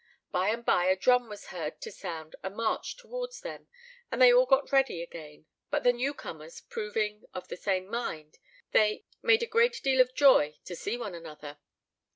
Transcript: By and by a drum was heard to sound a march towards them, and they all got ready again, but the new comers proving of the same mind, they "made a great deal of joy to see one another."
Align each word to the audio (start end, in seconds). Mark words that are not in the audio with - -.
By 0.31 0.49
and 0.49 0.65
by 0.65 0.85
a 0.85 0.95
drum 0.95 1.29
was 1.29 1.49
heard 1.53 1.79
to 1.81 1.91
sound 1.91 2.35
a 2.41 2.49
march 2.49 2.97
towards 2.97 3.41
them, 3.41 3.67
and 4.11 4.19
they 4.19 4.33
all 4.33 4.47
got 4.47 4.71
ready 4.71 5.03
again, 5.03 5.45
but 5.69 5.83
the 5.83 5.93
new 5.93 6.15
comers 6.15 6.59
proving 6.59 7.25
of 7.35 7.49
the 7.49 7.55
same 7.55 7.85
mind, 7.85 8.39
they 8.71 9.05
"made 9.21 9.43
a 9.43 9.45
great 9.45 9.79
deal 9.83 10.01
of 10.01 10.15
joy 10.15 10.57
to 10.65 10.75
see 10.75 10.97
one 10.97 11.13
another." 11.13 11.59